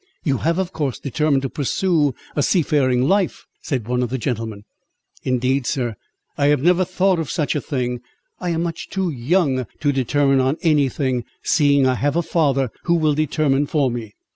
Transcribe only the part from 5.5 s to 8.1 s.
sir, I have never thought of such a thing;